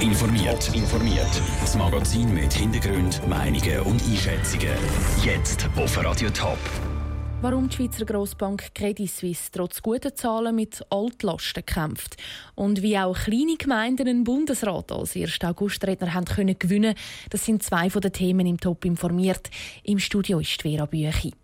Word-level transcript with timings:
Informiert. 0.00 0.74
informiert. 0.74 1.42
Das 1.60 1.76
Magazin 1.76 2.32
mit 2.32 2.54
Hintergrund, 2.54 3.20
Meinungen 3.28 3.80
und 3.80 4.02
Einschätzungen. 4.02 4.74
Jetzt 5.22 5.68
auf 5.76 6.02
Radio 6.02 6.30
Top. 6.30 6.58
Warum 7.42 7.68
die 7.68 7.76
Schweizer 7.76 8.06
Grossbank 8.06 8.74
Credit 8.74 9.10
Suisse 9.10 9.50
trotz 9.52 9.82
guter 9.82 10.14
Zahlen 10.14 10.56
mit 10.56 10.82
Altlasten 10.88 11.66
kämpft 11.66 12.16
und 12.54 12.80
wie 12.80 12.98
auch 12.98 13.14
kleine 13.14 13.56
Gemeinden 13.58 14.08
einen 14.08 14.24
Bundesrat 14.24 14.90
als 14.90 15.16
1. 15.16 15.38
August-Redner 15.44 16.14
haben 16.14 16.24
können 16.24 16.58
gewinnen, 16.58 16.94
das 17.28 17.44
sind 17.44 17.62
zwei 17.62 17.90
von 17.90 18.00
den 18.00 18.14
Themen 18.14 18.46
im 18.46 18.58
Top 18.58 18.86
informiert. 18.86 19.50
Im 19.84 19.98
Studio 19.98 20.40
ist 20.40 20.62
Vera 20.62 20.86
Büchi. 20.86 21.34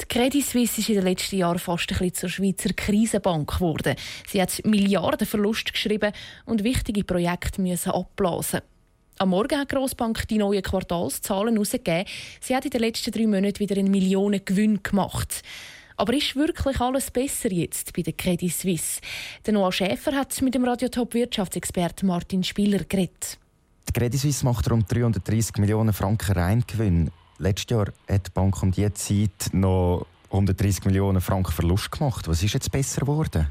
Die 0.00 0.06
Credit 0.06 0.44
Suisse 0.44 0.80
ist 0.80 0.88
in 0.88 0.96
den 0.96 1.04
letzten 1.04 1.36
Jahren 1.36 1.58
fast 1.58 1.90
ein 1.90 1.98
bisschen 1.98 2.14
zur 2.14 2.28
Schweizer 2.28 2.72
Krisenbank 2.72 3.54
geworden. 3.54 3.94
Sie 4.26 4.42
hat 4.42 4.60
Milliarden 4.64 5.26
Verlust 5.26 5.72
geschrieben 5.72 6.12
und 6.46 6.64
wichtige 6.64 7.04
Projekte 7.04 7.60
müssen 7.60 7.92
abblasen. 7.92 8.60
Am 9.18 9.28
Morgen 9.28 9.58
hat 9.58 9.70
die 9.70 9.76
Grossbank 9.76 10.26
die 10.26 10.38
neuen 10.38 10.62
Quartalszahlen 10.62 11.54
herausgegeben. 11.54 12.06
Sie 12.40 12.56
hat 12.56 12.64
in 12.64 12.70
den 12.72 12.80
letzten 12.80 13.12
drei 13.12 13.26
Monaten 13.26 13.60
wieder 13.60 13.76
einen 13.76 13.90
Millionengewinn 13.90 14.82
gemacht. 14.82 15.42
Aber 15.96 16.12
ist 16.12 16.34
wirklich 16.34 16.80
alles 16.80 17.12
besser 17.12 17.52
jetzt 17.52 17.92
bei 17.92 18.02
der 18.02 18.14
Credit 18.14 18.52
Suisse? 18.52 19.00
Der 19.46 19.54
Noah 19.54 19.70
Schäfer 19.70 20.12
hat 20.12 20.42
mit 20.42 20.56
dem 20.56 20.64
Radiotop-Wirtschaftsexperten 20.64 22.08
Martin 22.08 22.42
Spieler 22.42 22.82
geredet. 22.82 23.38
Die 23.88 23.92
Credit 23.92 24.20
Suisse 24.20 24.44
macht 24.44 24.68
rund 24.68 24.92
330 24.92 25.58
Millionen 25.58 25.92
Franken 25.92 26.32
Reingewinn. 26.32 27.12
Letztes 27.38 27.70
Jahr 27.70 27.86
hat 28.08 28.26
die 28.26 28.30
Bank 28.32 28.62
um 28.62 28.70
diese 28.70 28.94
Zeit 28.94 29.50
noch 29.52 30.06
130 30.30 30.84
Millionen 30.84 31.20
Franken 31.20 31.52
Verlust 31.52 31.90
gemacht. 31.90 32.28
Was 32.28 32.42
ist 32.42 32.54
jetzt 32.54 32.70
besser 32.70 33.02
geworden? 33.02 33.48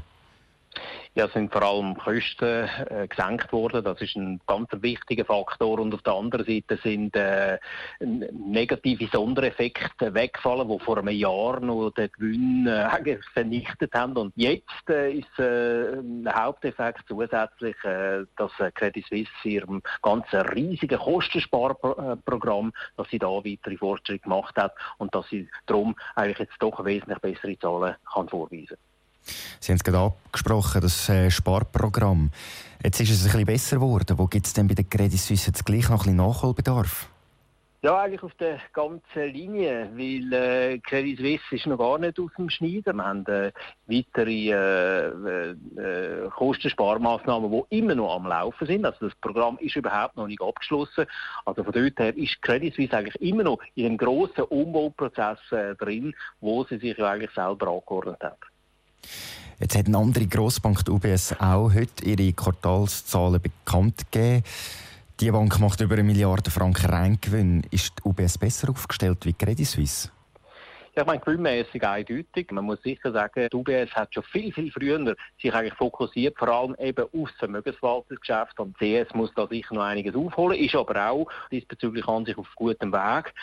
Ja, 1.16 1.28
sind 1.28 1.52
vor 1.52 1.62
allem 1.62 1.96
Kosten 1.96 2.68
äh, 2.88 3.06
gesenkt 3.06 3.52
worden. 3.52 3.84
Das 3.84 4.00
ist 4.00 4.16
ein 4.16 4.40
ganz 4.48 4.68
wichtiger 4.72 5.24
Faktor. 5.24 5.78
Und 5.78 5.94
auf 5.94 6.02
der 6.02 6.14
anderen 6.14 6.44
Seite 6.44 6.76
sind 6.82 7.14
äh, 7.14 7.60
negative 8.00 9.06
Sondereffekte 9.12 10.12
weggefallen, 10.12 10.68
die 10.68 10.78
vor 10.80 10.98
einem 10.98 11.14
Jahr 11.14 11.60
noch 11.60 11.90
den 11.90 12.10
Gewinn 12.10 12.66
äh, 12.66 13.18
vernichtet 13.32 13.94
haben. 13.94 14.16
Und 14.16 14.32
jetzt 14.34 14.90
äh, 14.90 15.12
ist 15.12 15.38
äh, 15.38 16.00
ein 16.00 16.28
Haupteffekt 16.34 17.04
zusätzlich, 17.06 17.76
äh, 17.84 18.24
dass 18.36 18.50
Credit 18.74 19.06
Suisse 19.06 19.30
ihrem 19.44 19.82
ganzen 20.02 20.40
riesigen 20.40 20.98
Kostensparprogramm, 20.98 22.72
dass 22.96 23.08
sie 23.10 23.20
da 23.20 23.28
weitere 23.28 23.76
Fortschritte 23.76 24.24
gemacht 24.24 24.56
hat 24.56 24.74
und 24.98 25.14
dass 25.14 25.28
sie 25.28 25.48
darum 25.66 25.94
eigentlich 26.16 26.40
jetzt 26.40 26.56
doch 26.58 26.84
wesentlich 26.84 27.20
bessere 27.20 27.56
Zahlen 27.60 27.94
kann 28.12 28.28
vorweisen 28.28 28.66
kann. 28.66 28.93
Sie 29.60 29.72
haben 29.72 29.76
es 29.76 29.84
gerade 29.84 30.12
angesprochen, 30.26 30.80
das 30.80 31.08
äh, 31.08 31.30
Sparprogramm. 31.30 32.30
Jetzt 32.82 33.00
ist 33.00 33.10
es 33.10 33.20
ein 33.20 33.24
bisschen 33.24 33.46
besser 33.46 33.76
geworden. 33.76 34.18
Wo 34.18 34.26
gibt 34.26 34.46
es 34.46 34.52
denn 34.52 34.68
bei 34.68 34.74
der 34.74 34.84
Credit 34.84 35.18
Suisse 35.18 35.46
jetzt 35.46 35.64
gleich 35.64 35.88
noch 35.88 35.92
ein 35.92 35.98
bisschen 35.98 36.16
Nachholbedarf? 36.16 37.08
Ja, 37.84 38.00
eigentlich 38.00 38.22
auf 38.22 38.32
der 38.36 38.60
ganzen 38.72 39.24
Linie, 39.30 39.90
weil 39.94 40.32
äh, 40.32 40.78
Credit 40.78 41.18
Suisse 41.18 41.42
ist 41.54 41.66
noch 41.66 41.76
gar 41.76 41.98
nicht 41.98 42.18
aus 42.18 42.30
dem 42.38 42.48
Schneiden. 42.48 42.96
Wir 42.96 43.04
haben 43.04 43.26
äh, 43.26 43.52
weitere 43.86 44.52
äh, 44.52 45.50
äh, 45.50 46.30
Kostensparmaßnahmen, 46.30 47.52
die 47.52 47.76
immer 47.78 47.94
noch 47.94 48.14
am 48.14 48.26
Laufen 48.26 48.66
sind. 48.66 48.86
Also 48.86 49.08
das 49.08 49.14
Programm 49.16 49.58
ist 49.58 49.76
überhaupt 49.76 50.16
noch 50.16 50.26
nicht 50.26 50.40
abgeschlossen. 50.40 51.04
Also 51.44 51.62
von 51.62 51.74
dort 51.74 51.98
her 51.98 52.16
ist 52.16 52.40
Credit 52.40 52.74
Suisse 52.74 52.96
eigentlich 52.96 53.20
immer 53.20 53.42
noch 53.42 53.58
in 53.74 53.84
einem 53.84 53.98
grossen 53.98 54.44
Umbauprozess 54.44 55.40
äh, 55.50 55.74
drin, 55.74 56.14
wo 56.40 56.64
sie 56.64 56.78
sich 56.78 56.98
eigentlich 57.02 57.32
selber 57.32 57.68
angeordnet 57.68 58.22
hat. 58.22 58.38
Jetzt 59.60 59.76
hat 59.76 59.86
eine 59.86 59.98
andere 59.98 60.26
Grossbank, 60.26 60.84
die 60.84 60.90
UBS, 60.90 61.34
auch 61.38 61.72
heute 61.72 62.04
ihre 62.04 62.32
Quartalszahlen 62.32 63.40
bekannt 63.40 64.10
gegeben. 64.10 64.42
Die 65.20 65.30
Bank 65.30 65.60
macht 65.60 65.80
über 65.80 65.94
eine 65.94 66.02
Milliarde 66.02 66.50
Franken 66.50 66.86
Reingewinn. 66.86 67.62
Ist 67.70 67.92
die 67.98 68.08
UBS 68.08 68.36
besser 68.36 68.68
aufgestellt 68.70 69.24
wie 69.24 69.32
Credit 69.32 69.66
Suisse? 69.66 70.10
Ja, 70.96 71.02
ich 71.02 71.06
meine, 71.08 71.20
gewinnmässig 71.20 71.84
eindeutig. 71.84 72.52
Man 72.52 72.66
muss 72.66 72.80
sicher 72.82 73.10
sagen, 73.10 73.48
die 73.52 73.56
UBS 73.56 73.90
hat 73.96 74.14
schon 74.14 74.22
viel, 74.22 74.52
viel 74.52 74.70
früher 74.70 75.16
sich 75.42 75.52
eigentlich 75.52 75.74
fokussiert, 75.74 76.38
vor 76.38 76.48
allem 76.48 76.76
eben 76.78 77.04
auf 77.04 77.28
das 77.30 77.38
Vermögensverwaltungsgeschäft. 77.38 78.60
Und 78.60 78.78
CS 78.78 79.12
muss 79.12 79.34
da 79.34 79.48
sicher 79.48 79.74
noch 79.74 79.82
einiges 79.82 80.14
aufholen, 80.14 80.56
ist 80.56 80.76
aber 80.76 81.10
auch 81.10 81.26
diesbezüglich 81.50 82.06
an 82.06 82.24
sich 82.24 82.38
auf 82.38 82.46
gutem 82.54 82.92
Weg. 82.92 83.34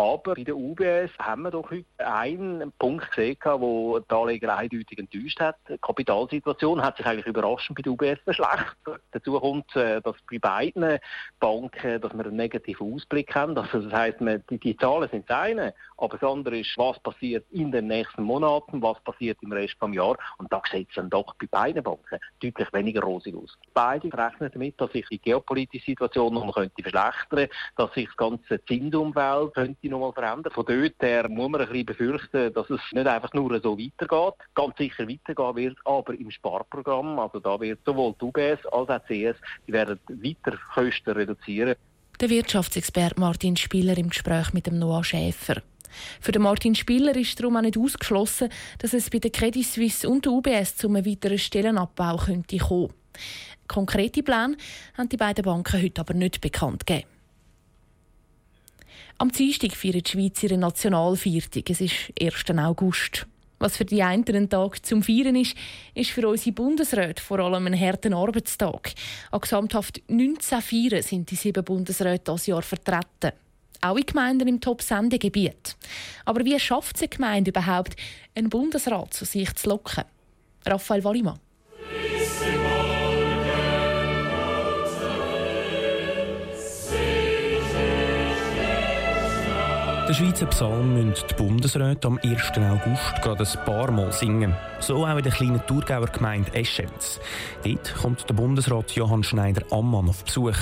Aber 0.00 0.34
bei 0.34 0.44
der 0.44 0.56
UBS 0.56 1.10
haben 1.18 1.42
wir 1.42 1.50
doch 1.50 1.70
heute 1.70 1.84
einen 1.98 2.72
Punkt 2.78 3.10
gesehen, 3.10 3.36
wo 3.44 3.98
die 3.98 4.14
Anleger 4.14 4.56
eindeutig 4.56 4.98
enttäuscht 4.98 5.38
hat. 5.40 5.56
Die 5.68 5.76
Kapitalsituation 5.76 6.82
hat 6.82 6.96
sich 6.96 7.04
eigentlich 7.04 7.26
überraschend 7.26 7.76
bei 7.76 7.82
der 7.82 7.92
UBS 7.92 8.18
verschlechtert. 8.24 9.02
Dazu 9.10 9.38
kommt, 9.38 9.76
äh, 9.76 10.00
dass 10.00 10.16
bei 10.30 10.38
beiden 10.38 10.98
Banken, 11.38 12.00
dass 12.00 12.14
wir 12.14 12.24
einen 12.24 12.36
negativen 12.36 12.94
Ausblick 12.94 13.34
haben. 13.34 13.58
Also 13.58 13.82
das 13.82 13.92
heisst, 13.92 14.20
die, 14.48 14.58
die 14.58 14.76
Zahlen 14.78 15.10
sind 15.10 15.28
das 15.28 15.38
eine, 15.38 15.74
aber 15.98 16.16
das 16.16 16.30
andere 16.30 16.60
ist, 16.60 16.78
was 16.78 16.98
passiert 17.00 17.44
in 17.50 17.70
den 17.70 17.88
nächsten 17.88 18.22
Monaten, 18.22 18.80
was 18.80 18.98
passiert 19.00 19.36
im 19.42 19.52
Rest 19.52 19.76
des 19.82 19.94
Jahres. 19.94 20.16
Und 20.38 20.50
da 20.50 20.62
sieht 20.72 20.88
es 20.88 20.94
dann 20.94 21.10
doch 21.10 21.34
bei 21.34 21.46
beiden 21.46 21.82
Banken 21.82 22.18
deutlich 22.42 22.72
weniger 22.72 23.02
rosig 23.02 23.36
aus. 23.36 23.58
Beide 23.74 24.10
rechnen 24.10 24.50
damit, 24.50 24.80
dass 24.80 24.92
sich 24.92 25.06
die 25.10 25.18
geopolitische 25.18 25.90
Situation 25.90 26.32
noch 26.32 26.54
könnte 26.54 26.82
verschlechtern, 26.82 27.48
dass 27.76 27.92
sich 27.92 28.06
das 28.06 28.16
ganze 28.16 28.64
Zinsumfeld 28.64 29.52
könnte 29.52 29.89
noch 29.90 30.00
mal 30.00 30.12
verändern. 30.12 30.52
Von 30.52 30.64
dort 30.66 30.94
her 31.00 31.28
muss 31.28 31.50
man 31.50 31.60
ein 31.60 31.68
bisschen 31.68 31.86
befürchten, 31.86 32.52
dass 32.52 32.70
es 32.70 32.80
nicht 32.92 33.06
einfach 33.06 33.32
nur 33.34 33.60
so 33.60 33.78
weitergeht, 33.78 34.34
ganz 34.54 34.76
sicher 34.76 35.08
weitergehen 35.08 35.56
wird, 35.56 35.78
aber 35.84 36.14
im 36.14 36.30
Sparprogramm, 36.30 37.18
also 37.18 37.40
da 37.40 37.60
wird 37.60 37.80
sowohl 37.84 38.14
die 38.20 38.24
UBS 38.24 38.66
als 38.66 38.88
auch 38.88 39.00
die 39.08 39.24
CS, 39.24 39.36
die 39.66 39.72
werden 39.72 39.98
weiter 40.08 40.58
Kosten 40.74 41.10
reduzieren. 41.10 41.74
Der 42.20 42.30
Wirtschaftsexperte 42.30 43.18
Martin 43.18 43.56
Spieler 43.56 43.96
im 43.96 44.10
Gespräch 44.10 44.52
mit 44.52 44.66
dem 44.66 44.78
Noah 44.78 45.04
Schäfer. 45.04 45.62
Für 46.20 46.32
den 46.32 46.42
Martin 46.42 46.74
Spieler 46.74 47.16
ist 47.16 47.38
darum 47.40 47.56
auch 47.56 47.62
nicht 47.62 47.78
ausgeschlossen, 47.78 48.50
dass 48.78 48.92
es 48.92 49.10
bei 49.10 49.18
der 49.18 49.30
Credit 49.30 49.66
Suisse 49.66 50.08
und 50.08 50.24
der 50.24 50.32
UBS 50.32 50.76
zu 50.76 50.88
einem 50.88 51.04
weiteren 51.04 51.38
Stellenabbau 51.38 52.16
könnte 52.16 52.58
kommen. 52.58 52.92
Konkrete 53.66 54.22
Pläne 54.22 54.56
haben 54.96 55.08
die 55.08 55.16
beiden 55.16 55.44
Banken 55.44 55.82
heute 55.82 56.00
aber 56.00 56.14
nicht 56.14 56.40
bekannt 56.40 56.86
gegeben. 56.86 57.08
Am 59.18 59.30
Dienstag 59.30 59.72
feiert 59.76 60.06
die 60.06 60.10
Schweiz 60.10 60.42
ihre 60.42 60.58
Nationalviertig. 60.58 61.68
Es 61.70 61.80
ist 61.80 61.94
1. 62.20 62.58
August. 62.58 63.26
Was 63.58 63.76
für 63.76 63.84
die 63.84 64.02
einen 64.02 64.24
ein 64.34 64.48
Tag 64.48 64.84
zum 64.86 65.02
Feiern 65.02 65.36
ist, 65.36 65.54
ist 65.94 66.10
für 66.10 66.26
unsere 66.26 66.52
Bundesräte 66.52 67.22
vor 67.22 67.40
allem 67.40 67.66
ein 67.66 67.78
harter 67.78 68.16
Arbeitstag. 68.16 68.94
An 69.30 69.40
gesamthaft 69.40 70.00
19 70.08 70.62
Feiern 70.62 71.02
sind 71.02 71.30
die 71.30 71.36
sieben 71.36 71.62
Bundesräte 71.62 72.32
dieses 72.32 72.46
Jahr 72.46 72.62
vertreten. 72.62 73.32
Auch 73.82 73.96
in 73.96 74.06
Gemeinden 74.06 74.48
im 74.48 74.60
Top-Sendegebiet. 74.60 75.76
Aber 76.24 76.44
wie 76.44 76.58
schafft 76.58 76.96
es 76.96 77.02
eine 77.02 77.08
Gemeinde 77.10 77.50
überhaupt, 77.50 77.96
einen 78.34 78.48
Bundesrat 78.48 79.12
zu 79.12 79.26
sich 79.26 79.54
zu 79.54 79.68
locken? 79.68 80.04
Raphael 80.66 81.04
Wallimann. 81.04 81.38
Der 90.10 90.16
Schweizer 90.16 90.46
Psalm 90.46 90.94
müssen 90.94 91.24
die 91.30 91.34
Bundesräte 91.34 92.08
am 92.08 92.18
1. 92.18 92.50
August 92.58 93.22
gerade 93.22 93.44
ein 93.44 93.64
paar 93.64 93.92
Mal 93.92 94.10
singen. 94.10 94.56
So 94.80 95.06
auch 95.06 95.16
in 95.16 95.22
der 95.22 95.30
kleinen 95.30 95.64
Thurgauer 95.68 96.08
Gemeinde 96.08 96.52
Eschenz. 96.52 97.20
Dort 97.62 97.94
kommt 97.94 98.28
der 98.28 98.34
Bundesrat 98.34 98.90
Johann 98.90 99.22
Schneider-Ammann 99.22 100.08
auf 100.08 100.24
Besuch. 100.24 100.56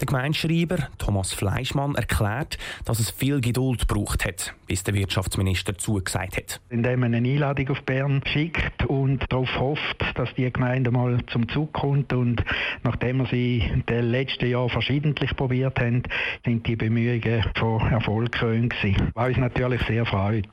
Der 0.00 0.06
Gemeindeschreiber 0.06 0.88
Thomas 0.96 1.34
Fleischmann 1.34 1.96
erklärt, 1.96 2.56
dass 2.86 2.98
es 2.98 3.10
viel 3.10 3.42
Geduld 3.42 3.86
gebraucht 3.86 4.24
hat, 4.24 4.54
bis 4.66 4.84
der 4.84 4.94
Wirtschaftsminister 4.94 5.76
zugesagt 5.76 6.38
hat. 6.38 6.60
Indem 6.70 7.00
man 7.00 7.14
eine 7.14 7.28
Einladung 7.28 7.68
auf 7.72 7.82
Bern 7.82 8.22
schickt 8.24 8.83
und 9.02 9.24
darauf 9.30 9.58
hofft, 9.58 10.04
dass 10.14 10.32
die 10.34 10.50
Gemeinde 10.50 10.90
mal 10.90 11.18
zum 11.26 11.48
Zug 11.48 11.72
kommt 11.72 12.12
und 12.12 12.44
nachdem 12.82 13.18
wir 13.18 13.26
sie 13.26 13.58
in 13.58 13.84
den 13.86 14.10
letzten 14.10 14.48
Jahren 14.48 14.70
verschiedentlich 14.70 15.34
probiert 15.36 15.78
haben, 15.80 16.02
sind 16.44 16.66
die 16.66 16.76
Bemühungen 16.76 17.44
von 17.56 17.80
Erfolg 17.90 18.32
krönt 18.32 18.74
was 19.14 19.28
uns 19.28 19.38
natürlich 19.38 19.82
sehr 19.82 20.06
freut. 20.06 20.46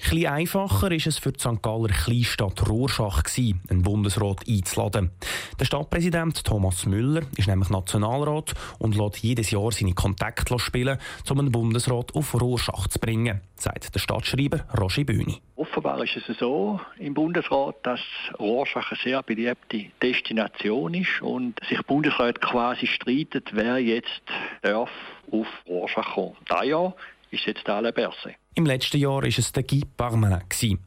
Etwas 0.00 0.24
einfacher 0.24 0.90
ist 0.92 1.06
es 1.06 1.18
für 1.18 1.32
die 1.32 1.40
St. 1.40 1.60
Galler 1.60 1.88
Kleinstadt 1.88 2.68
Rorschach, 2.68 3.24
einen 3.68 3.82
Bundesrat 3.82 4.48
einzuladen. 4.48 5.10
Der 5.58 5.64
Stadtpräsident 5.64 6.44
Thomas 6.44 6.86
Müller 6.86 7.22
ist 7.36 7.48
nämlich 7.48 7.68
Nationalrat 7.68 8.54
und 8.78 8.96
lässt 8.96 9.18
jedes 9.18 9.50
Jahr 9.50 9.70
seine 9.72 9.94
Kontakte 9.94 10.58
spielen, 10.58 10.98
um 11.28 11.40
einen 11.40 11.52
Bundesrat 11.52 12.14
auf 12.14 12.40
Rorschach 12.40 12.86
zu 12.86 13.00
bringen, 13.00 13.40
sagt 13.56 13.94
der 13.94 13.98
Stadtschreiber 13.98 14.60
Roger 14.78 15.04
Bühni. 15.04 15.42
Offenbar 15.56 16.02
ist 16.02 16.16
es 16.16 16.38
so 16.38 16.80
im 16.98 17.14
Bundesrat, 17.14 17.76
dass 17.82 18.00
Rorschach 18.38 18.92
eine 18.92 19.00
sehr 19.02 19.22
beliebte 19.22 19.86
Destination 20.00 20.94
ist 20.94 21.20
und 21.20 21.58
sich 21.68 21.82
Bundesrat 21.82 22.40
quasi 22.40 22.86
streitet, 22.86 23.50
wer 23.52 23.78
jetzt 23.78 24.22
darf 24.62 24.90
auf 25.30 25.48
Rorschach 25.66 26.14
kommen. 26.14 26.36
Dieses 26.48 26.68
Jahr 26.68 26.94
ist 27.30 27.46
jetzt 27.46 27.68
Alain 27.68 27.92
Berset. 27.92 28.36
Im 28.58 28.66
letzten 28.66 28.98
Jahr 28.98 29.22
war 29.22 29.24
es 29.24 29.52
der 29.52 29.62
Guy 29.62 29.82
Parmelin. 29.96 30.80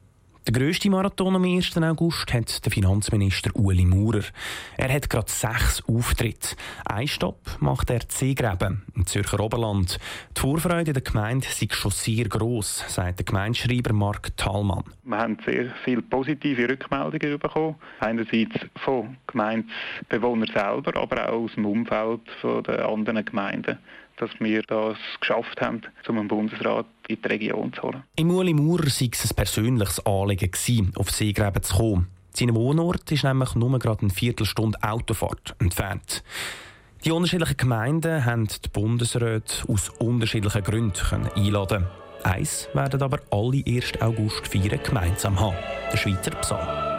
Der 0.45 0.53
grösste 0.53 0.89
Marathon 0.89 1.37
am 1.37 1.45
1. 1.45 1.77
August 1.77 2.33
hat 2.33 2.65
der 2.65 2.69
Finanzminister 2.69 3.55
Ueli 3.55 3.85
Maurer. 3.85 4.25
Er 4.75 4.93
hat 4.93 5.09
gerade 5.09 5.31
sechs 5.31 5.81
Auftritte. 5.87 6.57
Ein 6.83 7.07
Stopp 7.07 7.39
macht 7.61 7.89
er 7.89 8.01
Seegräben 8.05 8.83
im 8.93 9.05
Zürcher 9.05 9.39
Oberland. 9.39 9.99
Die 10.35 10.41
Vorfreude 10.41 10.89
in 10.89 10.95
der 10.95 11.01
Gemeinde 11.01 11.47
ist 11.47 11.73
schon 11.73 11.91
sehr 11.91 12.25
gross, 12.25 12.83
sagt 12.89 13.19
der 13.19 13.25
Gemeindeschreiber 13.25 13.93
Mark 13.93 14.35
Thalmann. 14.35 14.83
Wir 15.05 15.17
haben 15.17 15.37
sehr 15.45 15.73
viele 15.85 16.01
positive 16.01 16.67
Rückmeldungen 16.67 17.39
bekommen. 17.39 17.75
Einerseits 18.01 18.59
von 18.83 19.15
Gemeindebewohnern 19.27 20.51
selber, 20.53 20.99
aber 20.99 21.29
auch 21.29 21.43
aus 21.43 21.53
dem 21.55 21.65
Umfeld 21.65 22.19
der 22.43 22.89
anderen 22.89 23.23
Gemeinden 23.23 23.77
dass 24.21 24.29
wir 24.39 24.61
das 24.63 24.97
geschafft 25.19 25.59
haben, 25.59 25.81
um 26.07 26.19
einen 26.19 26.27
Bundesrat 26.27 26.85
in 27.07 27.21
die 27.21 27.27
Region 27.27 27.73
zu 27.73 27.81
holen. 27.81 28.03
Im 28.15 28.31
Uli 28.31 28.53
Maurer 28.53 28.83
war 28.83 28.87
es 28.87 29.01
ein 29.01 29.35
persönliches 29.35 30.05
Anliegen, 30.05 30.93
auf 30.95 31.11
Seegräben 31.11 31.63
zu 31.63 31.75
kommen. 31.75 32.07
Sein 32.33 32.55
Wohnort 32.55 33.11
ist 33.11 33.25
nämlich 33.25 33.55
nur 33.55 33.77
gerade 33.79 34.03
eine 34.03 34.11
Viertelstunde 34.11 34.77
Autofahrt 34.81 35.55
entfernt. 35.59 36.23
Die 37.03 37.11
unterschiedlichen 37.11 37.57
Gemeinden 37.57 38.23
haben 38.23 38.47
die 38.47 38.69
Bundesräte 38.69 39.67
aus 39.67 39.89
unterschiedlichen 39.89 40.63
Gründen 40.63 41.27
einladen 41.35 41.87
Eins 42.23 42.69
werden 42.73 43.01
aber 43.01 43.19
alle 43.31 43.63
1. 43.65 43.99
August 43.99 44.47
feiern 44.47 44.79
gemeinsam 44.83 45.39
haben, 45.39 45.55
der 45.91 45.97
Schweizer 45.97 46.31
Psalm. 46.41 46.90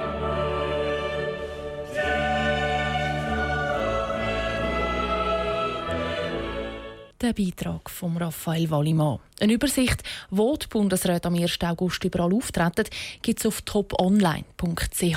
Der 7.23 7.35
Beitrag 7.35 7.89
von 7.89 8.17
Raphael 8.17 8.69
Wallimann. 8.69 9.21
Eine 9.39 9.53
Übersicht, 9.53 10.03
wo 10.31 10.57
die 10.57 10.67
Bundesräte 10.67 11.29
am 11.29 11.37
1. 11.37 11.57
August 11.63 12.03
überall 12.03 12.35
auftreten, 12.35 12.85
gibt 13.23 13.39
es 13.39 13.47
auf 13.47 13.63
toponline.ch. 13.63 15.17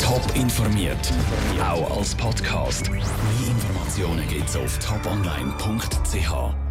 Top 0.00 0.34
informiert, 0.34 1.12
auch 1.60 1.98
als 1.98 2.16
Podcast. 2.16 2.90
Mehr 2.90 3.00
Informationen 3.48 4.26
gibt 4.26 4.48
es 4.48 4.56
auf 4.56 4.76
toponline.ch. 4.80 6.67